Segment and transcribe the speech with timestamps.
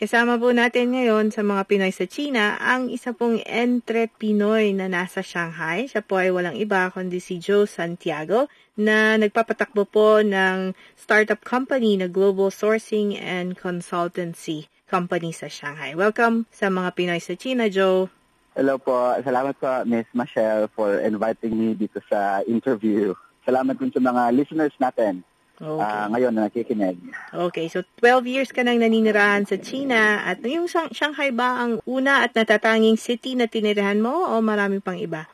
[0.00, 4.88] Kasama po natin ngayon sa mga Pinoy sa China ang isa pong entre Pinoy na
[4.88, 5.92] nasa Shanghai.
[5.92, 8.48] Siya po ay walang iba kundi si Joe Santiago
[8.80, 15.92] na nagpapatakbo po ng startup company na Global Sourcing and Consultancy Company sa Shanghai.
[15.92, 18.08] Welcome sa mga Pinoy sa China, Joe.
[18.56, 19.20] Hello po.
[19.20, 23.12] Salamat po, Miss Michelle, for inviting me dito sa interview.
[23.44, 25.20] Salamat din sa mga listeners natin.
[25.60, 25.76] Okay.
[25.84, 26.96] Uh, ngayon na nakikinig.
[27.36, 32.24] Okay, so 12 years ka nang naninirahan sa China at yung Shanghai ba ang una
[32.24, 35.28] at natatanging city na tinirahan mo o marami pang iba?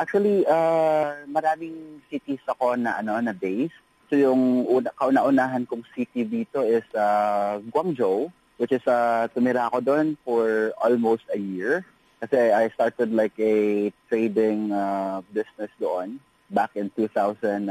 [0.00, 3.76] Actually, uh, maraming cities ako na ano na base.
[4.08, 9.84] So yung una, kauna-unahan kong city dito is uh, Guangzhou, which is uh, tumira ako
[9.84, 11.84] doon for almost a year.
[12.24, 16.16] Kasi I started like a trading uh, business doon
[16.48, 17.68] back in 2006.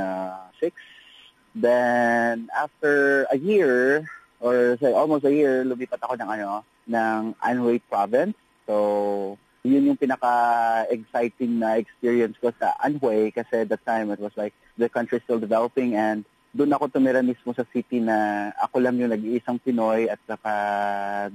[1.55, 4.05] Then, after a year,
[4.39, 8.37] or say almost a year, lumipat ako ng ano, ng Anhui province.
[8.69, 14.31] So, yun yung pinaka-exciting na experience ko sa Anhui kasi at that time it was
[14.39, 16.23] like the country still developing and
[16.55, 20.51] doon ako tumira mismo sa city na ako lang yung nag-iisang Pinoy at saka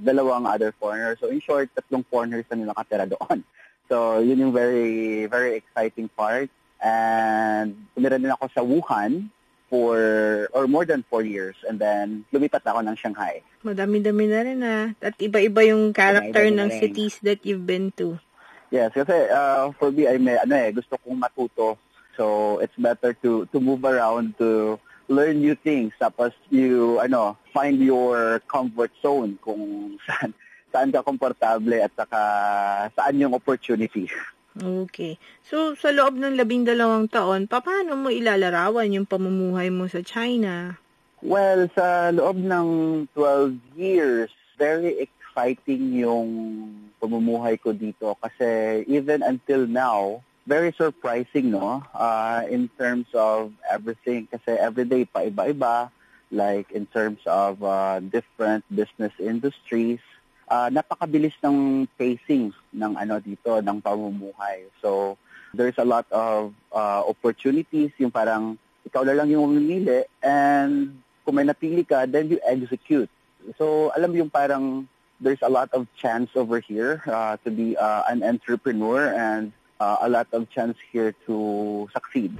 [0.01, 1.21] dalawang other foreigners.
[1.23, 3.43] So in short, tatlong foreigners na nakatira doon.
[3.85, 6.49] So yun yung very, very exciting part.
[6.81, 9.29] And tumira din ako sa Wuhan,
[9.69, 9.97] for
[10.53, 13.41] or more than four years and then lumipat ako ng Shanghai.
[13.65, 14.85] Madami-dami na rin ah.
[15.01, 18.21] At iba-iba yung character ng cities that you've been to.
[18.73, 21.77] Yes, kasi uh, for me, I may, ano eh, gusto kong matuto.
[22.17, 25.93] So it's better to to move around to learn new things.
[25.99, 30.33] Tapos you, ano, find your comfort zone kung saan,
[30.71, 32.19] saan ka komportable at saka
[32.95, 34.09] saan yung opportunity.
[34.55, 35.19] Okay.
[35.43, 40.79] So, sa loob ng labing dalawang taon, paano mo ilalarawan yung pamumuhay mo sa China?
[41.19, 42.67] Well, sa loob ng
[43.11, 46.29] 12 years, very exciting yung
[47.03, 51.83] pamumuhay ko dito kasi even until now, very surprising, no?
[51.91, 55.91] Uh, in terms of everything kasi everyday pa iba-iba,
[56.31, 59.99] like in terms of uh, different business industries,
[60.49, 64.69] uh, napakabilis ng pacing ng ano dito ng pamumuhay.
[64.81, 65.17] So
[65.53, 70.93] there's a lot of uh, opportunities yung parang ikaw lang yung mamimili and
[71.25, 73.09] kung may napili ka then you execute.
[73.57, 74.85] So alam mo yung parang
[75.21, 79.97] there's a lot of chance over here uh, to be uh, an entrepreneur and uh,
[80.01, 82.35] a lot of chance here to succeed.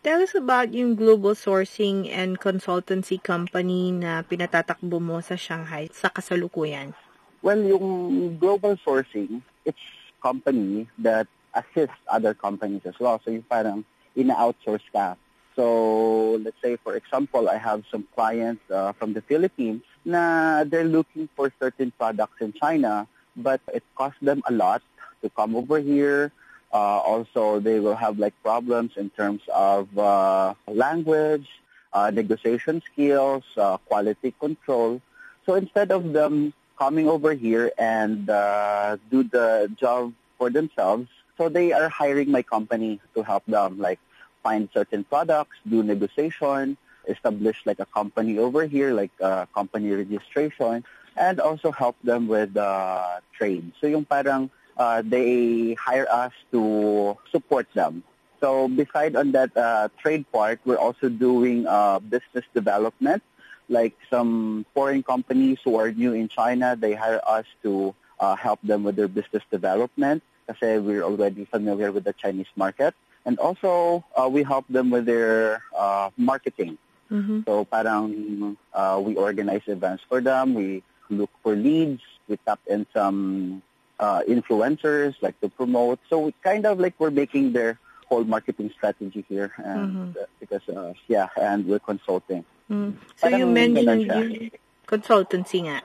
[0.00, 6.08] Tell us about yung global sourcing and consultancy company na pinatatakbo mo sa Shanghai sa
[6.08, 6.96] kasalukuyan.
[7.42, 9.80] Well, yung global sourcing, it's
[10.22, 13.20] company that assists other companies as well.
[13.24, 13.84] So yung parang
[14.16, 15.16] ina-outsource ka.
[15.56, 20.84] So let's say, for example, I have some clients uh, from the Philippines na they're
[20.84, 24.82] looking for certain products in China, but it costs them a lot
[25.22, 26.32] to come over here.
[26.72, 31.48] Uh, also, they will have like problems in terms of uh, language,
[31.92, 35.02] uh, negotiation skills, uh, quality control.
[35.46, 41.06] So instead of them coming over here and uh, do the job for themselves.
[41.36, 44.00] So they are hiring my company to help them, like
[44.42, 50.84] find certain products, do negotiation, establish like a company over here, like uh, company registration,
[51.16, 53.72] and also help them with uh, trade.
[53.80, 54.48] So yung parang
[54.80, 58.02] uh, they hire us to support them.
[58.40, 63.22] So beside on that uh, trade part, we're also doing uh, business development
[63.70, 68.60] like some foreign companies who are new in China, they hire us to uh, help
[68.62, 72.94] them with their business development kasi we're already familiar with the Chinese market.
[73.24, 76.78] And also, uh, we help them with their uh, marketing.
[77.10, 77.46] Mm-hmm.
[77.46, 80.54] So parang uh, we organize events for them.
[80.54, 82.02] We look for leads.
[82.26, 83.62] We tap in some
[83.98, 86.00] uh, influencers like to promote.
[86.08, 87.78] So we kind of like we're making their
[88.08, 90.18] whole marketing strategy here, and mm-hmm.
[90.18, 92.44] uh, because uh, yeah, and we're consulting.
[92.70, 92.96] Mm.
[93.18, 94.50] So Parang you mentioned yung
[94.86, 95.82] consultancy nga.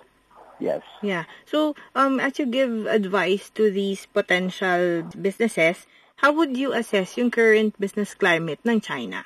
[0.59, 0.85] Yes.
[1.01, 1.25] Yeah.
[1.43, 5.83] So, um, as you give advice to these potential businesses,
[6.23, 9.25] how would you assess yung current business climate ng China?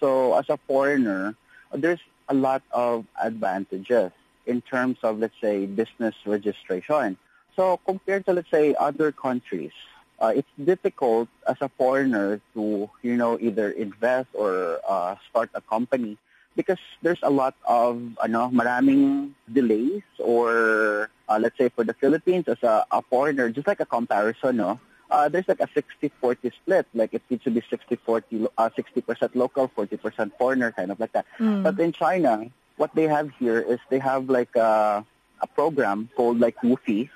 [0.00, 1.36] So, as a foreigner,
[1.74, 4.12] there's a lot of advantages
[4.46, 7.16] in terms of, let's say, business registration.
[7.56, 9.72] So compared to, let's say, other countries,
[10.18, 15.60] uh, it's difficult as a foreigner to, you know, either invest or uh, start a
[15.60, 16.16] company
[16.56, 22.44] because there's a lot of, ano, maraming delays or, uh, let's say for the Philippines
[22.48, 24.80] as a, a foreigner, just like a comparison, no?
[25.10, 26.86] Uh, there's like a 60-40 split.
[26.94, 31.26] Like it needs to be 60-40, uh, 60% local, 40% foreigner, kind of like that.
[31.38, 31.62] Mm.
[31.62, 32.46] But in China,
[32.76, 35.04] what they have here is they have like a,
[35.40, 37.10] a program called like WFOE,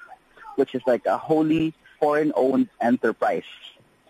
[0.57, 3.49] which is like a wholly foreign-owned enterprise.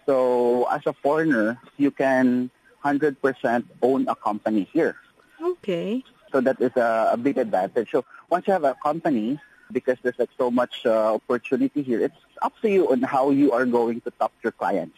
[0.04, 2.50] So as a foreigner, you can
[2.84, 4.96] 100% own a company here.
[5.40, 6.04] Okay.
[6.32, 7.90] So that is a, a big advantage.
[7.90, 9.38] So once you have a company,
[9.72, 13.52] because there's like so much uh, opportunity here, it's up to you on how you
[13.52, 14.96] are going to top your clients.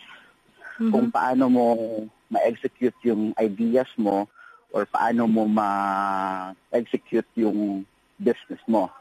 [0.79, 0.93] Mhm.
[0.93, 1.67] Kung paano mo
[2.31, 4.29] ma-execute yung ideas mo
[4.73, 7.87] or paano mo ma-execute yung
[8.21, 8.93] business mo,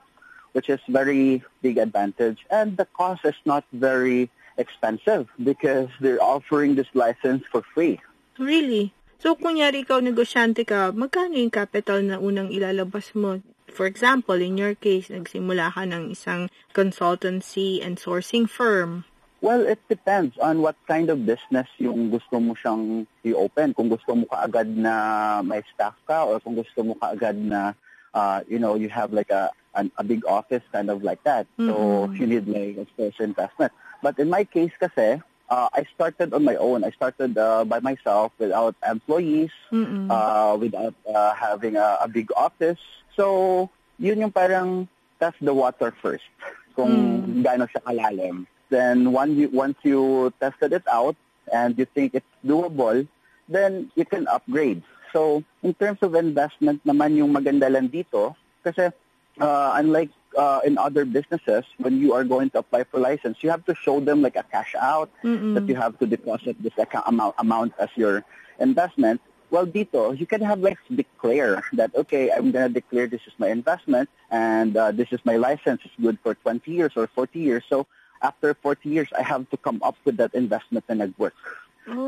[0.53, 2.45] which is very big advantage.
[2.49, 7.99] And the cost is not very expensive because they're offering this license for free.
[8.39, 8.93] Really?
[9.17, 13.41] So, kunyari ikaw negosyante ka, magkano yung capital na unang ilalabas mo?
[13.65, 19.09] For example, in your case, nagsimula ka ng isang consultancy and sourcing firm.
[19.41, 23.73] Well, it depends on what kind of business yung gusto mo siyang i-open.
[23.73, 27.73] Kung gusto mo kaagad na may staff ka or kung gusto mo kaagad na,
[28.13, 31.45] uh, you know, you have like a, an, a big office kind of like that.
[31.57, 31.73] So
[32.09, 32.17] Mhm.
[32.17, 33.73] you need like, of course, investment.
[34.01, 36.83] But in my case kasi, uh, I started on my own.
[36.83, 40.07] I started uh, by myself without employees, Mm-mm.
[40.09, 42.79] uh, without uh, having a, a big office.
[43.15, 44.87] So, yun yung parang
[45.19, 46.27] test the water first.
[46.77, 47.41] Kung Mm.
[47.41, 48.45] gaano siya kalalim.
[48.69, 51.15] Then one you, once you tested it out
[51.49, 53.07] and you think it's doable,
[53.49, 54.83] then you can upgrade.
[55.15, 58.91] So, in terms of investment naman yung maganda lang dito, kasi
[59.39, 63.49] uh, unlike uh, in other businesses, when you are going to apply for license, you
[63.49, 65.53] have to show them like a cash out, Mm-mm.
[65.55, 68.23] that you have to deposit this account amount, amount as your
[68.59, 69.21] investment.
[69.49, 73.33] Well, dito, you can have like declare that, okay, I'm going to declare this is
[73.37, 75.81] my investment and uh, this is my license.
[75.85, 77.63] It's good for 20 years or 40 years.
[77.69, 77.87] So
[78.21, 81.35] after 40 years, I have to come up with that investment and nag-work.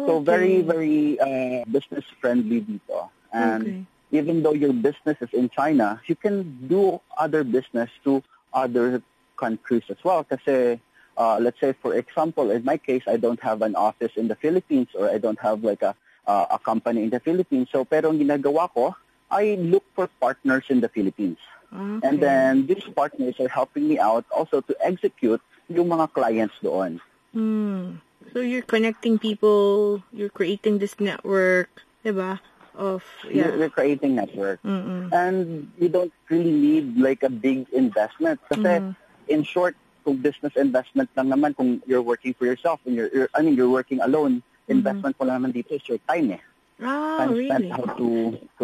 [0.06, 0.26] So Okay.
[0.26, 3.10] very, very uh, business friendly dito.
[3.31, 3.86] And Okay.
[4.11, 8.23] Even though your business is in China, you can do other business to
[8.53, 9.01] other
[9.38, 10.23] countries as well.
[10.23, 10.79] Kasi,
[11.17, 14.35] uh, let's say, for example, in my case, I don't have an office in the
[14.35, 15.95] Philippines or I don't have like a,
[16.27, 17.69] uh, a company in the Philippines.
[17.71, 18.95] So, pero ang ginagawa ko,
[19.29, 21.38] I look for partners in the Philippines.
[21.69, 22.07] Okay.
[22.07, 26.97] And then these partners are helping me out also to execute yung mga clients doon.
[27.29, 28.01] Hmm.
[28.33, 31.69] So, you're connecting people, you're creating this network,
[32.01, 32.41] diba?
[32.80, 33.52] Of, yeah.
[33.60, 34.64] you're creating network.
[34.64, 35.12] Mm-mm.
[35.12, 38.40] And you don't really need like a big investment.
[38.48, 38.96] Kasi Mhm.
[39.28, 39.76] in short,
[40.08, 43.60] kung business investment lang naman, kung you're working for yourself and you're, you're I mean,
[43.60, 44.40] you're working alone,
[44.72, 46.44] investment ko lang naman dito is your time eh.
[46.80, 47.76] Ah, Time spent really?
[47.76, 48.08] how to,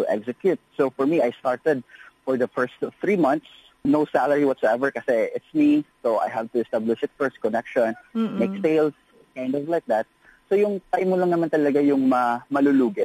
[0.08, 0.56] execute.
[0.80, 1.84] So for me, I started
[2.24, 3.46] for the first three months,
[3.84, 5.84] no salary whatsoever kasi it's me.
[6.00, 8.40] So I have to establish it first, connection, Mm-mm.
[8.40, 8.96] make sales,
[9.36, 10.08] kind of like that.
[10.48, 13.04] So yung time mo lang naman talaga yung ma, malulugi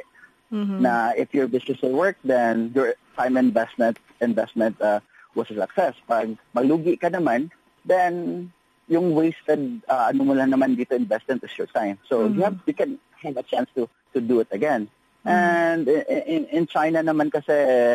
[0.52, 0.80] Mhm.
[0.84, 5.00] na if your business will work, then your time investment investment uh,
[5.34, 5.96] was a success.
[6.08, 7.50] Pag malugi ka naman,
[7.88, 8.52] then
[8.92, 11.96] yung wasted uh, ano mo lang naman dito investment is your time.
[12.12, 14.92] So you have you can have a chance to to do it again.
[15.24, 17.54] And in, in in China naman kasi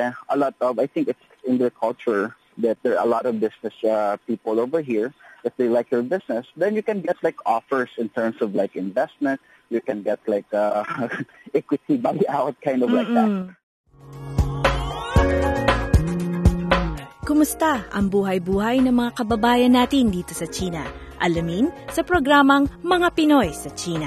[0.08, 3.36] a lot of I think it's in their culture that there are a lot of
[3.36, 5.12] business uh, people over here.
[5.44, 8.75] If they like your business, then you can get like offers in terms of like
[8.75, 9.40] investment.
[9.68, 10.85] You can get like uh,
[11.54, 13.28] equity buyout, kind of like that.
[13.28, 13.56] Mm-mm.
[17.26, 20.87] Kumusta ang buhay-buhay ng mga kababayan natin dito sa China?
[21.18, 24.06] Alamin sa programang Mga Pinoy sa China.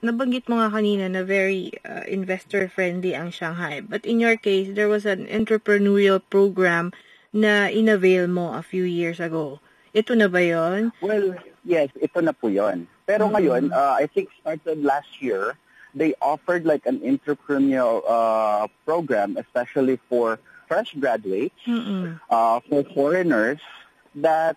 [0.00, 3.82] Nabanggit mo nga kanina na very uh, investor-friendly ang Shanghai.
[3.82, 6.94] But in your case, there was an entrepreneurial program
[7.34, 9.58] na inavail mo a few years ago.
[9.94, 10.92] Ito na ba yon?
[11.02, 12.86] Well, yes, ito na po yun.
[13.06, 15.58] Pero ngayon, uh, I think started last year,
[15.94, 20.38] they offered like an entrepreneurial uh, program, especially for
[20.70, 22.20] fresh graduates, Mm-mm.
[22.30, 23.58] uh, for foreigners,
[24.14, 24.56] that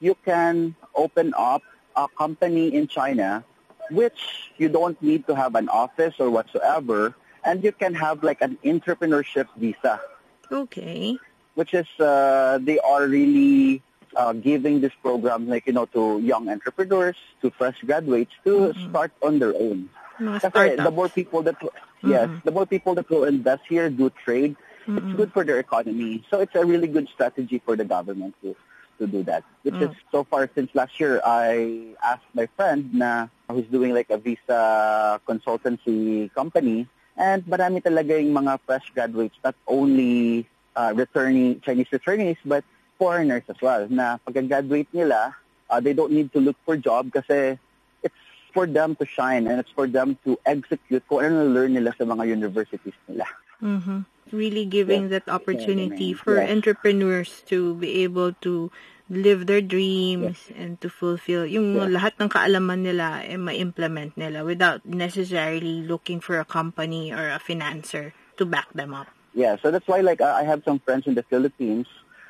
[0.00, 1.60] you can open up
[1.94, 3.44] a company in China,
[3.92, 7.12] which you don't need to have an office or whatsoever,
[7.44, 10.00] and you can have like an entrepreneurship visa.
[10.48, 11.20] Okay.
[11.54, 13.82] which is uh, they are really
[14.16, 19.12] uh, giving this program like you know to young entrepreneurs to fresh graduates to start
[19.22, 19.88] on their own.
[20.18, 21.56] Kasi the more people that
[22.04, 24.98] yes, the more people that will invest here do trade, mm-hmm.
[24.98, 26.24] it's good for their economy.
[26.30, 28.54] So it's a really good strategy for the government to
[29.02, 29.42] to do that.
[29.62, 29.90] Which mm.
[29.90, 34.18] is so far since last year, I asked my friend na who's doing like a
[34.18, 41.90] visa consultancy company, and marami talaga yung mga fresh graduates, not only uh, returning Chinese
[41.90, 42.64] returnees, but
[43.02, 43.90] foreigners as well.
[43.90, 45.34] Na pagka-graduate nila,
[45.66, 47.58] uh, they don't need to look for job kasi
[48.06, 48.22] it's
[48.54, 52.06] for them to shine and it's for them to execute kung ano learn nila sa
[52.06, 53.26] mga universities nila.
[53.58, 54.06] Mm-hmm.
[54.30, 55.18] Really giving yes.
[55.18, 56.46] that opportunity for yes.
[56.46, 58.70] entrepreneurs to be able to
[59.10, 60.56] live their dreams yes.
[60.56, 61.90] and to fulfill yung yes.
[61.90, 67.42] lahat ng kaalaman nila eh ma-implement nila without necessarily looking for a company or a
[67.42, 69.10] financer to back them up.
[69.36, 71.88] Yeah, so that's why like I have some friends in the Philippines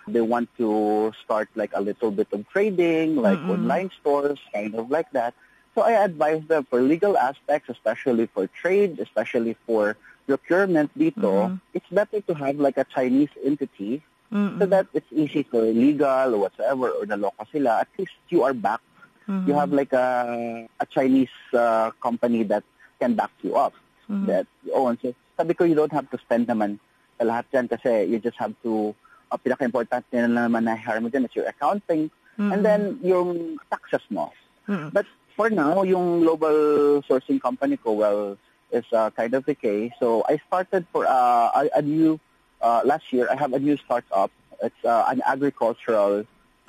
[0.08, 3.50] they want to start like a little bit of trading, like mm-hmm.
[3.50, 5.34] online stores, kind of like that.
[5.74, 11.74] So I advise them for legal aspects, especially for trade, especially for procurement dito, mm-hmm.
[11.74, 14.58] it's better to have like a Chinese entity mm-hmm.
[14.58, 17.80] so that it's easy for legal or whatsoever or the local sila.
[17.80, 18.84] At least you are backed.
[19.28, 19.48] Mm-hmm.
[19.48, 22.64] You have like a, a Chinese uh, company that
[23.00, 23.74] can back you up.
[24.10, 24.26] Mm-hmm.
[24.26, 24.98] That you own.
[25.00, 26.78] So sabi ko, you don't have to spend naman
[27.18, 28.94] sa lahat yan kasi you just have to
[29.32, 32.52] uh, pinaka-importante na naman na hire mo dyan is your accounting mm-hmm.
[32.52, 34.28] and then yung taxes mo.
[34.68, 34.92] Mm-hmm.
[34.92, 38.36] But for now, yung global sourcing company ko, well,
[38.68, 39.92] is uh, kind of decay.
[40.00, 42.20] So I started for uh, a, a new,
[42.60, 44.30] uh, last year, I have a new startup.
[44.62, 46.24] It's uh, an agricultural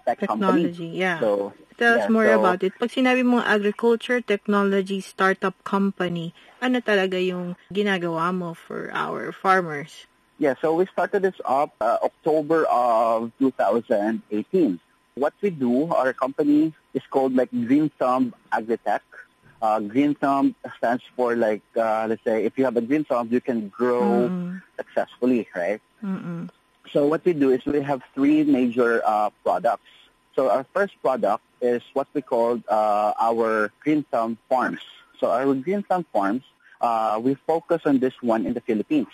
[0.06, 1.00] tech technology, company.
[1.00, 1.20] yeah.
[1.20, 2.74] So, Tell yeah, us more so, about it.
[2.78, 10.06] Pag sinabi mo agriculture technology startup company, ano talaga yung ginagawa mo for our farmers?
[10.44, 14.78] Yeah, so we started this up uh, October of 2018.
[15.16, 19.08] What we do, our company is called like Green Thumb Agritech.
[19.62, 23.30] Uh, green thumb stands for like, uh, let's say, if you have a green thumb,
[23.32, 24.62] you can grow mm.
[24.76, 25.80] successfully, right?
[26.04, 26.50] Mm-mm.
[26.92, 29.88] So what we do is we have three major uh, products.
[30.36, 34.82] So our first product is what we call uh, our green thumb farms.
[35.22, 36.44] So our green thumb farms,
[36.82, 39.08] uh, we focus on this one in the Philippines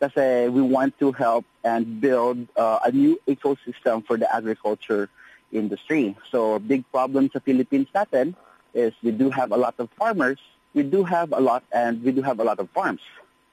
[0.00, 5.08] kasi we want to help and build uh, a new ecosystem for the agriculture
[5.52, 6.16] industry.
[6.30, 8.34] So big problem sa Philippines natin
[8.74, 10.38] is we do have a lot of farmers,
[10.74, 13.00] we do have a lot, and we do have a lot of farms,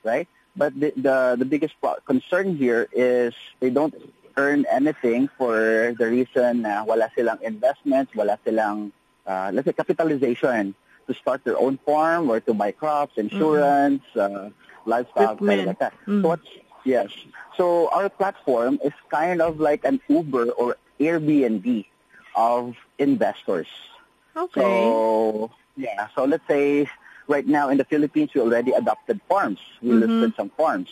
[0.03, 0.27] right?
[0.55, 3.95] But the, the, the biggest concern here is they don't
[4.35, 8.91] earn anything for the reason na wala silang investments, wala silang,
[9.25, 10.75] uh, let's say, capitalization
[11.07, 14.48] to start their own farm or to buy crops, insurance, mm-hmm.
[14.48, 14.50] uh,
[14.86, 15.93] livestock, like that.
[16.07, 16.22] Mm.
[16.22, 16.48] So what's,
[16.83, 17.10] yes.
[17.57, 21.86] So our platform is kind of like an Uber or Airbnb
[22.36, 23.67] of investors.
[24.36, 24.62] Okay.
[24.62, 26.89] So yeah, so let's say
[27.27, 29.60] right now in the Philippines we already adopted farms.
[29.81, 30.00] We mm-hmm.
[30.00, 30.89] listed some farms.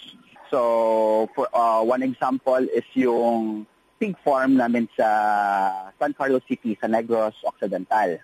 [0.50, 3.65] So for uh, one example is yung
[4.00, 8.18] pig farm namin sa San Carlos City sa Negros Occidental.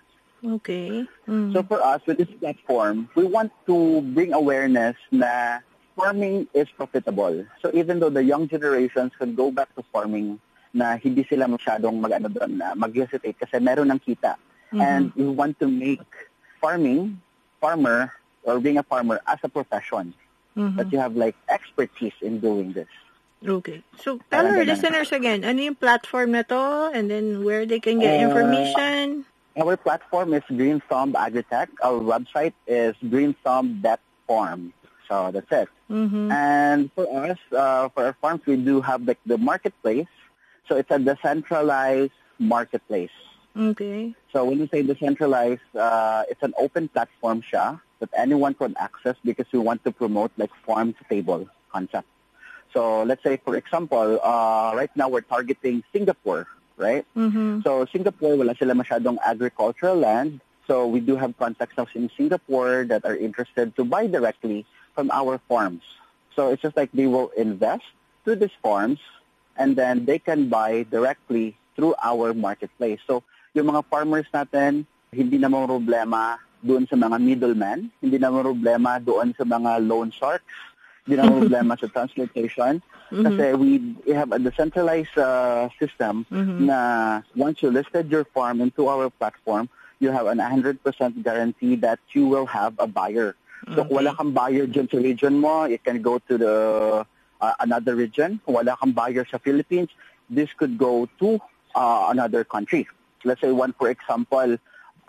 [0.44, 1.06] Okay.
[1.26, 1.52] Mm.
[1.52, 5.58] So for us, with this platform, we want to bring awareness na
[5.96, 7.44] farming is profitable.
[7.60, 10.38] So even though the young generations can go back to farming,
[10.74, 14.36] na hindi sila masyadong mag-ano doon, na mag-hesitate kasi meron ng kita.
[14.70, 14.80] Mm-hmm.
[14.80, 16.04] And we want to make
[16.60, 17.20] farming,
[17.60, 18.12] farmer,
[18.44, 20.12] or being a farmer as a profession.
[20.56, 20.76] Mm-hmm.
[20.76, 22.90] That you have like expertise in doing this.
[23.38, 23.86] Okay.
[24.02, 28.02] So, tell our listeners again, ano yung platform na to and then where they can
[28.02, 29.22] get uh, information?
[29.58, 31.68] Our platform is Green Thumb Agritech.
[31.82, 34.72] Our website is greenthumb.farm.
[35.08, 35.68] So that's it.
[35.90, 36.30] Mm-hmm.
[36.30, 40.06] And for us, uh, for our farms, we do have like the marketplace.
[40.68, 43.10] So it's a decentralized marketplace.
[43.56, 44.14] Okay.
[44.32, 49.16] So when you say decentralized, uh, it's an open platform siya that anyone can access
[49.24, 52.06] because we want to promote like farm to table concept.
[52.72, 56.46] So let's say, for example, uh, right now we're targeting Singapore
[56.78, 57.04] right?
[57.16, 57.60] Mm-hmm.
[57.66, 60.40] So Singapore, wala sila masyadong agricultural land.
[60.66, 65.10] So we do have contacts now in Singapore that are interested to buy directly from
[65.10, 65.82] our farms.
[66.36, 67.84] So it's just like they will invest
[68.24, 69.00] to these farms
[69.58, 73.00] and then they can buy directly through our marketplace.
[73.06, 78.98] So yung mga farmers natin, hindi naman problema doon sa mga middlemen, hindi naman problema
[78.98, 80.54] doon sa mga loan sharks,
[81.06, 82.82] hindi naman problema sa transportation.
[83.10, 83.24] Mm-hmm.
[83.24, 83.70] Kasi we,
[84.06, 86.66] we have a decentralized uh, system mm-hmm.
[86.66, 90.78] na once you listed your farm into our platform, you have an 100%
[91.22, 93.34] guarantee that you will have a buyer.
[93.74, 93.88] So okay.
[93.88, 96.54] kung wala kang buyer dyan sa region mo, it can go to the
[97.40, 98.40] uh, another region.
[98.46, 99.90] Kung wala kang buyer sa Philippines,
[100.30, 101.40] this could go to
[101.74, 102.86] uh, another country.
[103.24, 104.56] Let's say one for example,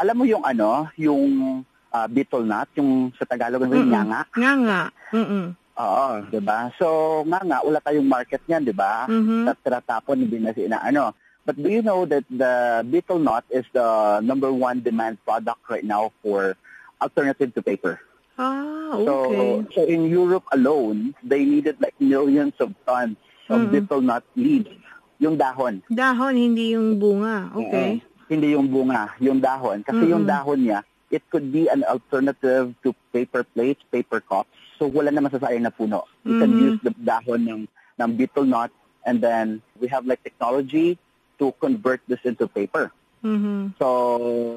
[0.02, 1.62] alam mo yung ano, yung
[1.94, 4.26] uh, beetle nut, yung sa Tagalog, yung nganga.
[4.34, 4.82] Nganga.
[5.14, 5.54] Mm-mm.
[5.80, 6.68] Oo, 'di ba?
[6.76, 6.88] So,
[7.24, 9.08] nga nga wala tayong market niyan, 'di ba?
[9.08, 9.48] Mhm.
[9.48, 11.16] Sa tinatapon hindi na na ano.
[11.48, 15.88] But do you know that the betel nut is the number one demand product right
[15.88, 16.60] now for
[17.00, 18.04] alternative to paper?
[18.36, 19.66] Ah, So, okay.
[19.74, 23.16] so in Europe alone, they needed like millions of tons
[23.48, 23.72] of Mhm.
[23.72, 24.70] betel nut leaves,
[25.18, 25.80] yung dahon.
[25.88, 27.50] Dahon, hindi yung bunga.
[27.56, 28.04] Okay.
[28.04, 28.28] Oo.
[28.30, 29.82] Hindi yung bunga, yung dahon.
[29.82, 30.36] Kasi yung Mm-mm.
[30.38, 34.54] dahon niya, it could be an alternative to paper plates, paper cups.
[34.80, 36.08] So wala na masasayang na puno.
[36.24, 36.72] You can Mhm.
[36.72, 37.62] use the dahon ng,
[38.00, 38.72] ng betel nut
[39.04, 40.96] and then we have like technology
[41.38, 42.96] to convert this into paper.
[43.20, 43.76] Mhm.
[43.76, 43.88] So,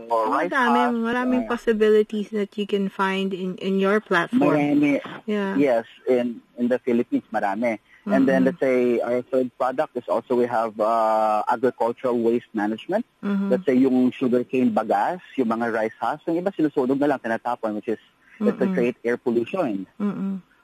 [0.06, 4.54] Marami, rice husk, maraming uh, possibilities that you can find in in your platform.
[4.54, 5.58] marami, Yeah.
[5.58, 7.82] yes, in, in the Philippines, marami.
[8.06, 8.46] And then Mhm.
[8.50, 13.02] let's say our third product is also we have uh, agricultural waste management.
[13.22, 13.50] Mhm.
[13.50, 17.74] Let's say yung sugarcane bagas, yung mga rice husk, yung iba sinusunog na lang, tinatapon,
[17.78, 18.02] which is
[18.40, 18.74] it's to Mm-mm.
[18.74, 19.86] create air pollution.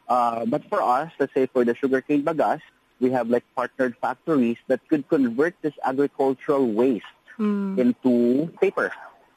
[0.09, 2.63] Uh, but for us, let's say for the sugarcane bagasse,
[3.01, 7.05] we have like partnered factories that could convert this agricultural waste
[7.39, 7.79] Mm.
[7.79, 8.91] into paper.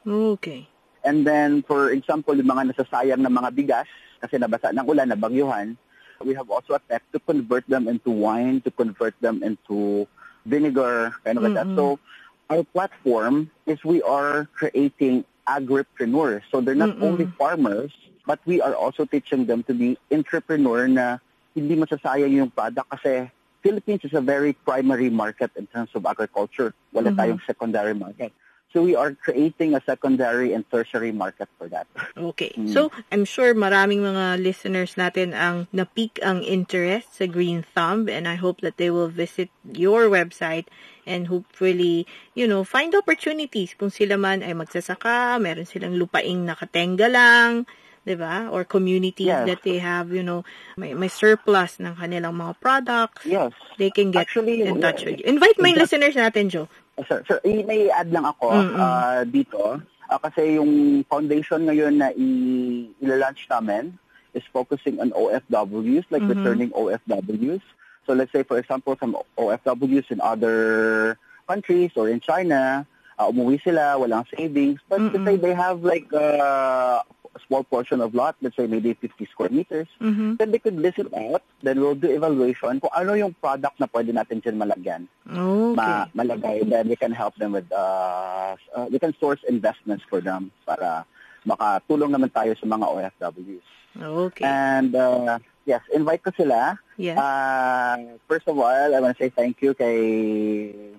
[0.07, 0.67] Okay.
[1.05, 3.85] And then, for example, yung mga nasasayang na mga bigas,
[4.21, 5.77] kasi nabasa ng ulan, nabagyuhan,
[6.25, 10.07] we have also a tech to convert them into wine, to convert them into
[10.45, 11.69] vinegar, kind of like that.
[11.77, 12.01] So,
[12.49, 16.41] our platform is we are creating agripreneurs.
[16.49, 17.05] So, they're not Mm-mm.
[17.05, 17.93] only farmers,
[18.25, 21.17] but we are also teaching them to be entrepreneur na
[21.55, 23.27] hindi masasayang yung product kasi
[23.61, 26.73] Philippines is a very primary market in terms of agriculture.
[26.93, 27.17] Wala Mhm.
[27.17, 28.33] tayong secondary market.
[28.71, 31.91] So we are creating a secondary and tertiary market for that.
[32.15, 32.55] Okay.
[32.55, 32.71] Mm.
[32.71, 38.31] So, I'm sure maraming mga listeners natin ang napik ang interest sa Green Thumb and
[38.31, 40.71] I hope that they will visit your website
[41.03, 47.11] and hopefully, you know, find opportunities kung sila man ay magsasaka, meron silang lupaing nakatenga
[47.11, 47.67] lang,
[48.01, 48.49] 'di ba?
[48.49, 49.45] Or communities Yes.
[49.45, 50.41] that they have, you know,
[50.77, 53.25] may, may surplus ng kanilang mga products.
[53.25, 53.53] Yes.
[53.77, 55.25] They can get Actually, in touch with you.
[55.25, 56.67] Invite my that- listeners natin, Joe.
[57.07, 58.77] Sir, sir, i- may add lang ako Mm-mm.
[58.77, 59.81] ah, dito.
[60.05, 63.95] Ah, kasi yung foundation ngayon na i- i-launch namin
[64.37, 66.31] is focusing on OFWs, like Mhm.
[66.35, 67.63] returning OFWs.
[68.05, 72.85] So let's say, for example, some OFWs in other countries or in China,
[73.17, 75.25] ah, umuwi sila, walang savings, but let's Mm-mm.
[75.25, 79.49] say they have like uh, a small portion of lot, let's say maybe 50 square
[79.49, 80.37] meters, Mhm.
[80.37, 83.87] then they could list it out, then we'll do evaluation kung ano yung product na
[83.87, 85.75] pwede natin dyan malagyan Okay.
[85.79, 90.19] ma malagay, then we can help them with, uh, uh, we can source investments for
[90.19, 91.07] them para
[91.47, 93.67] makatulong naman tayo sa mga OFWs.
[93.95, 94.43] Okay.
[94.43, 96.77] And, uh, yes, invite ko sila.
[96.99, 97.17] Yes.
[97.17, 99.97] Uh, first of all, I want to say thank you kay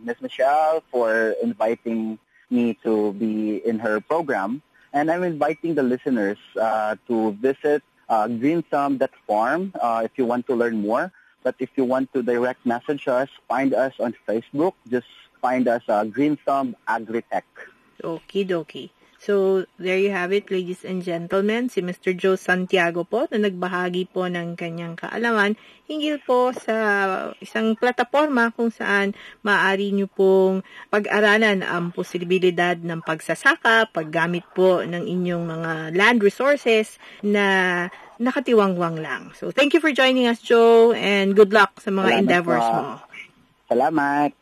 [0.02, 0.18] Ms.
[0.20, 2.18] Michelle for inviting
[2.50, 4.60] me to be in her program.
[4.92, 10.54] And I'm inviting the listeners uh, to visit uh, greenthumb.farm uh, if you want to
[10.54, 11.10] learn more.
[11.42, 14.74] But if you want to direct message us, find us on Facebook.
[14.88, 15.08] Just
[15.40, 17.42] find us uh, Green Thumb Agritech.
[18.02, 18.90] Okie dokie.
[19.22, 21.70] So, there you have it, ladies and gentlemen.
[21.70, 22.10] Si Mr.
[22.10, 25.54] Joe Santiago po na nagbahagi po ng kanyang kaalaman
[25.86, 26.74] hinggil po sa
[27.38, 29.14] isang plataforma kung saan
[29.46, 36.98] maaari nyo pong pag-aralan ang posibilidad ng pagsasaka, paggamit po ng inyong mga land resources
[37.22, 37.86] na
[38.18, 39.30] nakatiwangwang lang.
[39.38, 42.74] So, thank you for joining us, Joe, and good luck sa mga Salamat endeavors po.
[42.74, 42.86] mo.
[43.70, 44.41] Salamat.